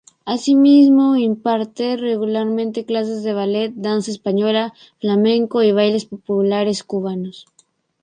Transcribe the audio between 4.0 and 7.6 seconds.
española, flamenco y bailes populares cubanos.